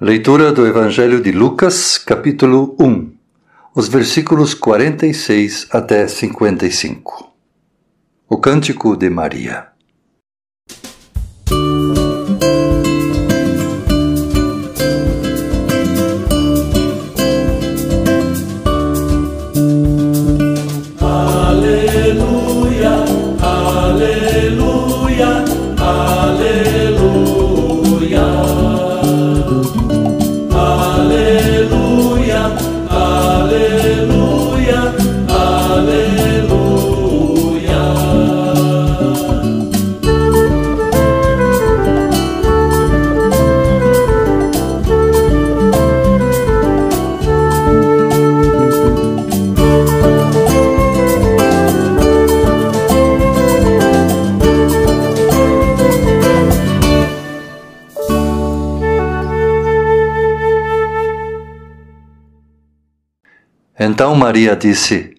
[0.00, 3.12] Leitura do Evangelho de Lucas, capítulo 1,
[3.76, 7.32] os versículos 46 até 55.
[8.28, 9.68] O Cântico de Maria.
[63.94, 65.16] Então Maria disse: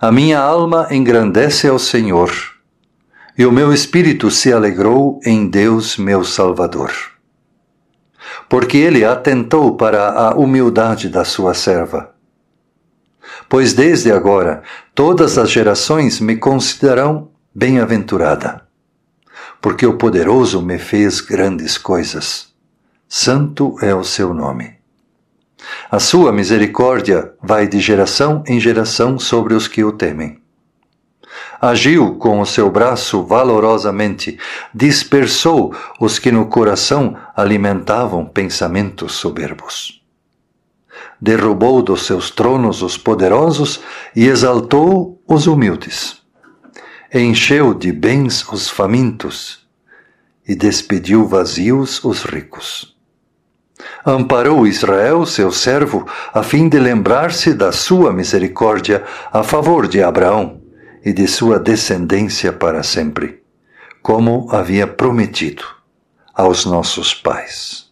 [0.00, 2.32] A minha alma engrandece ao Senhor,
[3.38, 6.90] e o meu espírito se alegrou em Deus, meu Salvador.
[8.48, 12.12] Porque ele atentou para a humildade da sua serva.
[13.48, 18.66] Pois desde agora todas as gerações me considerarão bem-aventurada,
[19.60, 22.48] porque o poderoso me fez grandes coisas.
[23.08, 24.79] Santo é o seu nome.
[25.90, 30.40] A sua misericórdia vai de geração em geração sobre os que o temem.
[31.60, 34.38] Agiu com o seu braço valorosamente,
[34.74, 40.00] dispersou os que no coração alimentavam pensamentos soberbos.
[41.20, 43.80] Derrubou dos seus tronos os poderosos
[44.16, 46.22] e exaltou os humildes.
[47.12, 49.66] Encheu de bens os famintos
[50.46, 52.99] e despediu vazios os ricos
[54.04, 60.60] amparou Israel, seu servo, a fim de lembrar-se da sua misericórdia a favor de Abraão
[61.04, 63.42] e de sua descendência para sempre,
[64.02, 65.64] como havia prometido
[66.34, 67.89] aos nossos pais.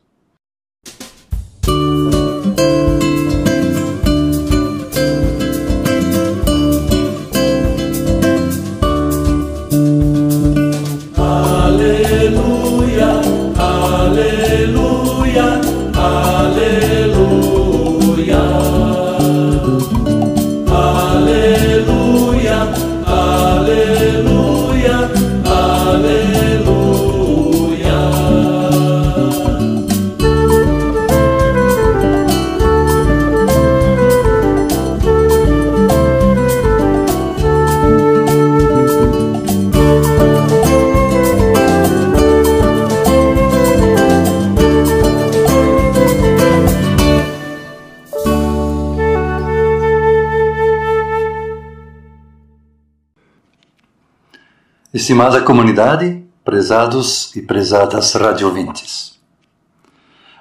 [55.09, 59.19] Estimada comunidade, prezados e prezadas radiovintes.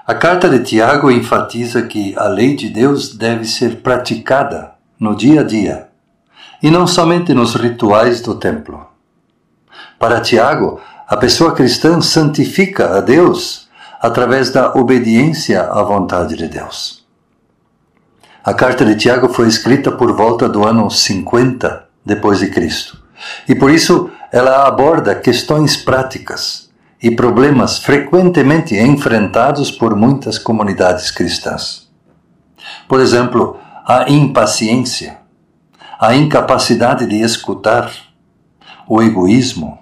[0.05, 5.39] A carta de Tiago enfatiza que a lei de Deus deve ser praticada no dia
[5.39, 5.87] a dia
[6.61, 8.85] e não somente nos rituais do templo.
[9.97, 13.69] Para Tiago, a pessoa cristã santifica a Deus
[14.01, 17.07] através da obediência à vontade de Deus.
[18.43, 23.01] A carta de Tiago foi escrita por volta do ano 50 depois de Cristo.
[23.47, 26.69] E por isso ela aborda questões práticas
[27.01, 31.87] e problemas frequentemente enfrentados por muitas comunidades cristãs.
[32.87, 35.19] Por exemplo, a impaciência,
[35.99, 37.91] a incapacidade de escutar,
[38.87, 39.79] o egoísmo.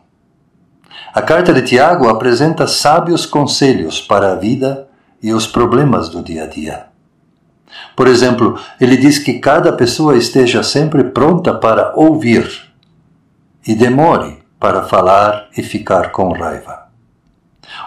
[1.14, 4.88] A carta de Tiago apresenta sábios conselhos para a vida
[5.22, 6.88] e os problemas do dia a dia.
[7.96, 12.75] Por exemplo, ele diz que cada pessoa esteja sempre pronta para ouvir
[13.66, 16.86] e demore para falar e ficar com raiva.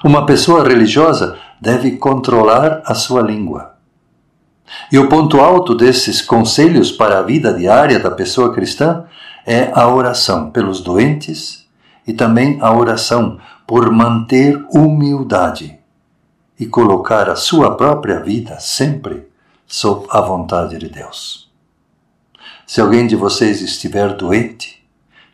[0.05, 3.76] Uma pessoa religiosa deve controlar a sua língua.
[4.93, 9.05] E o ponto alto desses conselhos para a vida diária da pessoa cristã
[9.47, 11.67] é a oração pelos doentes
[12.06, 15.79] e também a oração por manter humildade
[16.58, 19.29] e colocar a sua própria vida sempre
[19.67, 21.50] sob a vontade de Deus.
[22.67, 24.78] Se alguém de vocês estiver doente,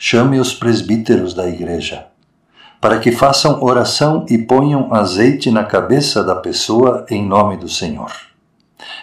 [0.06, 2.08] chame os presbíteros da igreja,
[2.78, 8.12] para que façam oração e ponham azeite na cabeça da pessoa em nome do Senhor.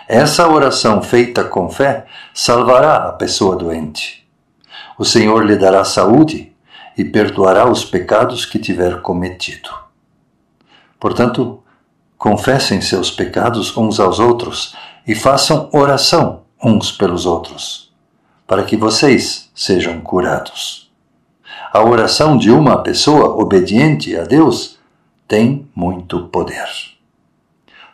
[0.08, 2.06] Essa oração feita com fé
[2.36, 4.30] salvará a pessoa doente.
[4.96, 6.54] O Senhor lhe dará saúde
[6.96, 9.72] e perdoará os pecados que tiver cometido.
[11.00, 11.64] Portanto,
[12.16, 14.76] confessem seus pecados uns aos outros
[15.08, 17.92] e façam oração uns pelos outros,
[18.46, 20.91] para que vocês sejam curados.
[21.74, 24.78] A oração de uma pessoa obediente a Deus
[25.26, 26.68] tem muito poder.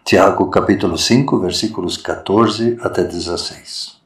[0.04, 3.98] Tiago capítulo 5, versículos 14 até 16.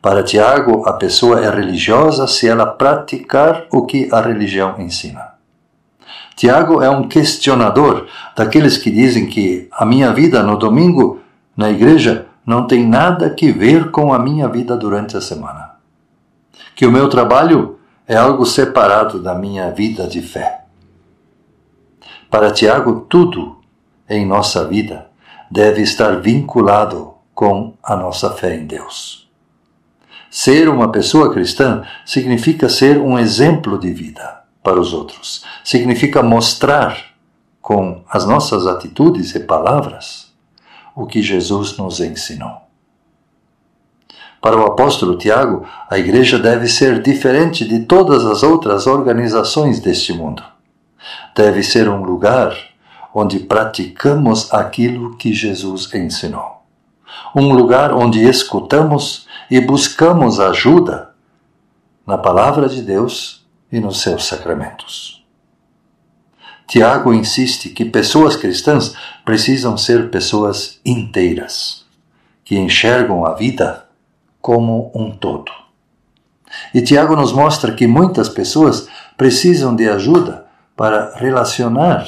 [0.00, 5.32] Para Tiago, a pessoa é religiosa se ela praticar o que a religião ensina.
[6.36, 11.20] Tiago é um questionador daqueles que dizem que a minha vida no domingo
[11.56, 15.72] na igreja não tem nada que ver com a minha vida durante a semana.
[16.76, 20.64] Que o meu trabalho é algo separado da minha vida de fé.
[22.30, 23.58] Para Tiago, tudo
[24.08, 25.10] em nossa vida
[25.50, 29.30] deve estar vinculado com a nossa fé em Deus.
[30.30, 35.44] Ser uma pessoa cristã significa ser um exemplo de vida para os outros.
[35.62, 37.12] Significa mostrar
[37.60, 40.32] com as nossas atitudes e palavras
[40.96, 42.61] o que Jesus nos ensinou.
[44.42, 50.12] Para o apóstolo Tiago, a igreja deve ser diferente de todas as outras organizações deste
[50.12, 50.42] mundo.
[51.32, 52.52] Deve ser um lugar
[53.14, 56.64] onde praticamos aquilo que Jesus ensinou.
[57.36, 61.10] Um lugar onde escutamos e buscamos ajuda
[62.04, 65.24] na palavra de Deus e nos seus sacramentos.
[66.66, 71.84] Tiago insiste que pessoas cristãs precisam ser pessoas inteiras,
[72.44, 73.81] que enxergam a vida
[74.42, 75.50] como um todo.
[76.74, 80.46] E Tiago nos mostra que muitas pessoas precisam de ajuda
[80.76, 82.06] para relacionar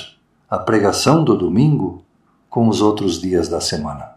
[0.51, 2.05] a pregação do domingo
[2.51, 4.15] com os outros dias da semana.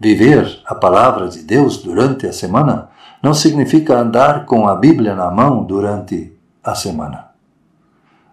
[0.00, 2.88] Viver a palavra de Deus durante a semana
[3.22, 7.28] não significa andar com a Bíblia na mão durante a semana.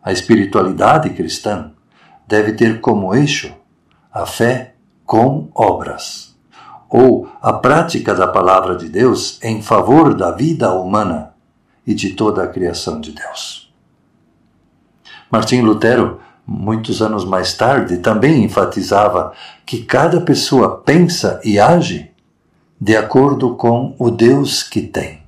[0.04, 1.72] A espiritualidade cristã
[2.28, 3.54] deve ter como eixo
[4.12, 4.74] a fé
[5.06, 6.29] com obras,
[6.90, 11.34] ou a prática da palavra de Deus em favor da vida humana
[11.86, 13.72] e de toda a criação de Deus.
[15.32, 19.34] Martim Lutero, muitos anos mais tarde, também enfatizava
[19.66, 22.10] que cada pessoa pensa e age
[22.82, 25.22] de acordo com o Deus que tem.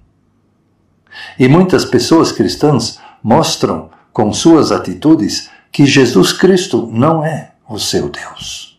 [1.38, 8.10] E muitas pessoas cristãs mostram com suas atitudes que Jesus Cristo não é o seu
[8.10, 8.71] Deus.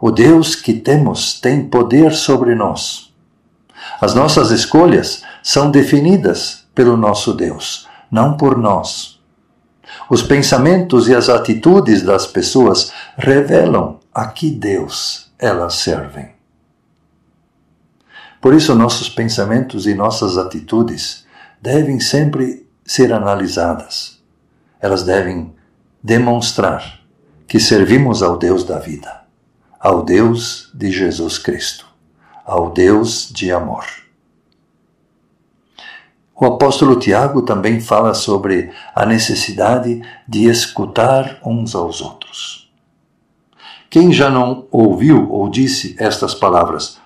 [0.00, 3.12] O Deus que temos tem poder sobre nós.
[4.00, 9.20] As nossas escolhas são definidas pelo nosso Deus, não por nós.
[10.08, 16.30] Os pensamentos e as atitudes das pessoas revelam a que Deus elas servem.
[18.40, 21.26] Por isso, nossos pensamentos e nossas atitudes
[21.60, 24.18] devem sempre ser analisadas.
[24.80, 25.52] Elas devem
[26.02, 27.00] demonstrar
[27.46, 29.19] que servimos ao Deus da vida,
[29.80, 31.86] ao Deus de Jesus Cristo,
[32.44, 33.86] ao Deus de amor.
[36.38, 42.70] O apóstolo Tiago também fala sobre a necessidade de escutar uns aos outros.
[43.88, 46.98] Quem já não ouviu ou disse estas palavras?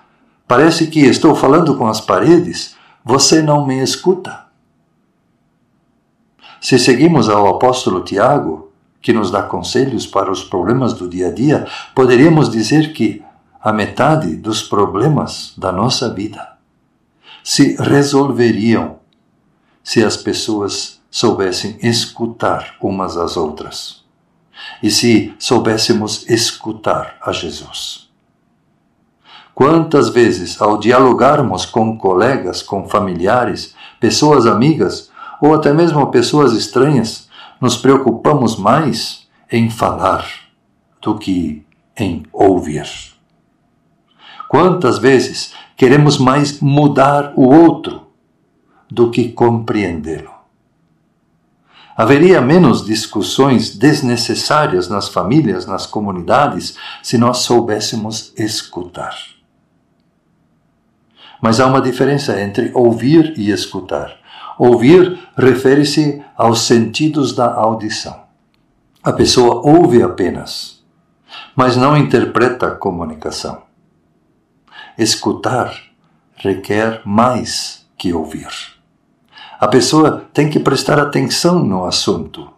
[0.45, 4.45] Parece que estou falando com as paredes, você não me escuta.
[6.59, 8.64] Se seguimos ao apóstolo Tiago,
[9.05, 13.23] que nos dá conselhos para os problemas do dia a dia, poderíamos dizer que
[13.61, 16.53] a metade dos problemas da nossa vida
[17.43, 18.95] se resolveriam
[19.83, 24.03] se as pessoas soubessem escutar umas às outras
[24.81, 28.09] e se soubéssemos escutar a Jesus.
[29.53, 37.24] Quantas vezes, ao dialogarmos com colegas, com familiares, pessoas amigas ou até mesmo pessoas estranhas,
[37.61, 40.25] nos preocupamos mais em falar
[41.01, 41.65] do que
[41.97, 42.87] em ouvir?
[44.47, 48.07] Quantas vezes queremos mais mudar o outro
[48.89, 50.35] do que compreendê-lo?
[51.97, 59.15] Haveria menos discussões desnecessárias nas famílias, nas comunidades, se nós soubéssemos escutar.
[61.41, 64.17] Mas há uma diferença entre ouvir e escutar.
[64.57, 68.23] Ouvir refere-se aos sentidos da audição.
[69.03, 70.83] A pessoa ouve apenas,
[71.55, 73.63] mas não interpreta a comunicação.
[74.97, 75.73] Escutar
[76.35, 78.49] requer mais que ouvir.
[79.59, 82.49] A pessoa tem que prestar atenção no assunto,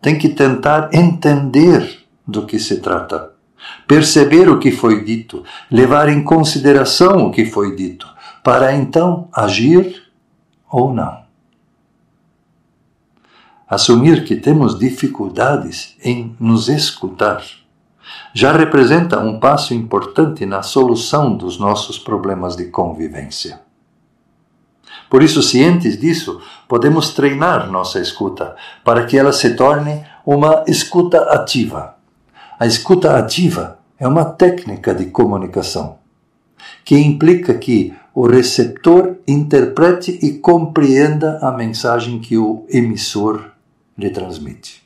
[0.00, 3.38] tem que tentar entender do que se trata
[3.86, 8.06] perceber o que foi dito, levar em consideração o que foi dito,
[8.42, 10.07] para então agir
[10.70, 11.26] ou não.
[13.68, 17.42] assumir que temos dificuldades em nos escutar
[18.32, 23.60] já representa um passo importante na solução dos nossos problemas de convivência.
[25.10, 31.18] Por isso, cientes disso, podemos treinar nossa escuta para que ela se torne uma escuta
[31.32, 31.96] ativa.
[32.58, 35.98] A escuta ativa é uma técnica de comunicação
[36.84, 43.52] que implica que o receptor interprete e compreenda a mensagem que o emissor
[43.96, 44.82] lhe transmite.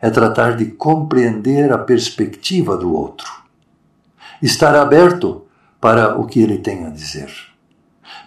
[0.00, 3.30] É tratar de compreender a perspectiva do outro,
[4.42, 5.46] estar aberto
[5.80, 7.48] para o que ele tem a dizer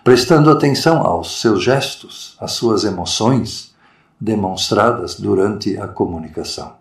[0.04, 3.76] prestando atenção aos seus gestos, às suas emoções
[4.20, 6.81] demonstradas durante a comunicação.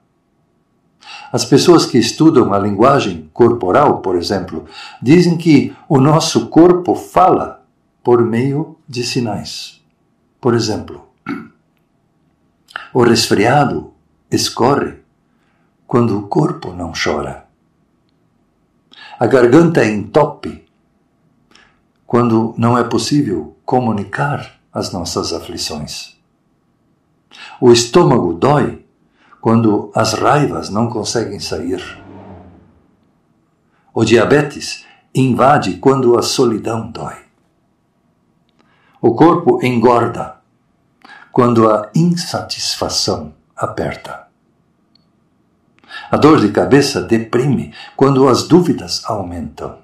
[1.32, 4.66] As pessoas que estudam a linguagem corporal, por exemplo,
[5.00, 7.64] dizem que o nosso corpo fala
[8.02, 9.80] por meio de sinais.
[10.40, 11.08] Por exemplo,
[12.92, 13.92] o resfriado
[14.30, 14.94] escorre
[15.86, 17.46] quando o corpo não chora.
[19.18, 20.64] A garganta entope
[22.06, 26.16] quando não é possível comunicar as nossas aflições.
[27.60, 28.84] O estômago dói
[29.40, 31.82] quando as raivas não conseguem sair.
[33.94, 37.16] O diabetes invade quando a solidão dói.
[39.00, 40.37] O corpo engorda
[41.32, 44.28] quando a insatisfação aperta.
[46.11, 49.78] A dor de cabeça deprime quando as dúvidas aumentam.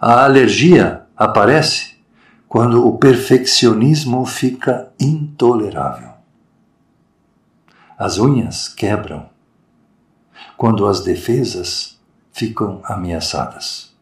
[0.00, 1.96] A alergia aparece
[2.48, 6.11] quando o perfeccionismo fica intolerável.
[8.02, 9.30] As unhas quebram
[10.56, 12.00] quando as defesas
[12.32, 13.94] ficam ameaçadas.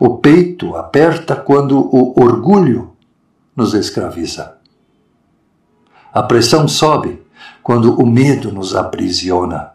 [0.00, 2.96] O peito aperta quando o orgulho
[3.54, 4.56] nos escraviza.
[6.10, 7.22] A pressão sobe
[7.62, 9.74] quando o medo nos aprisiona.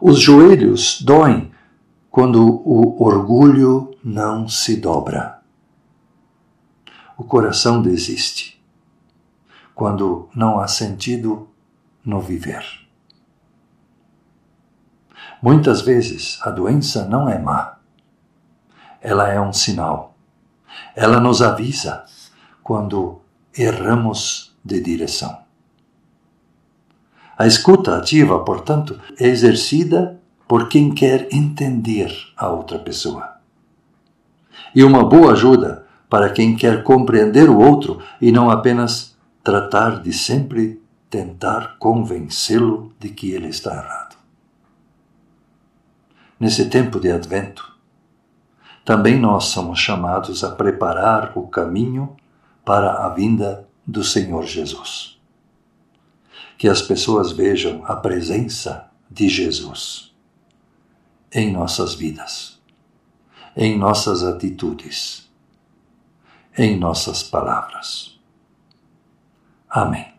[0.00, 1.52] Os joelhos doem
[2.10, 5.42] quando o orgulho não se dobra.
[7.18, 8.58] O coração desiste
[9.74, 11.50] quando não há sentido
[12.06, 12.64] no viver.
[15.42, 17.76] Muitas vezes a doença não é má.
[19.00, 20.16] Ela é um sinal.
[20.94, 22.04] Ela nos avisa
[22.62, 23.20] quando
[23.56, 25.38] erramos de direção.
[27.36, 33.36] A escuta ativa, portanto, é exercida por quem quer entender a outra pessoa.
[34.74, 40.12] E uma boa ajuda para quem quer compreender o outro e não apenas tratar de
[40.12, 44.16] sempre tentar convencê-lo de que ele está errado.
[46.38, 47.74] Nesse tempo de advento,
[48.84, 52.14] também nós somos chamados a preparar o caminho
[52.64, 55.18] para a vinda do Senhor Jesus.
[56.58, 60.14] Que as pessoas vejam a presença de Jesus
[61.32, 62.60] em nossas vidas,
[63.56, 65.28] em nossas atitudes,
[66.56, 68.18] em nossas palavras.
[69.68, 70.15] Amém.